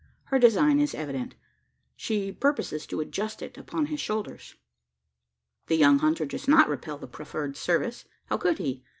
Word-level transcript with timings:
Her 0.23 0.39
design 0.39 0.79
is 0.79 0.95
evident 0.95 1.35
she 1.95 2.31
purposes 2.31 2.87
to 2.87 3.01
adjust 3.01 3.43
it 3.43 3.55
upon 3.55 3.85
his 3.85 3.99
shoulders. 3.99 4.55
The 5.67 5.77
young 5.77 5.99
hunter 5.99 6.25
does 6.25 6.47
not 6.47 6.67
repel 6.69 6.97
the 6.97 7.05
proffered 7.05 7.55
service 7.55 8.05
how 8.25 8.37
could 8.37 8.57
he? 8.57 8.83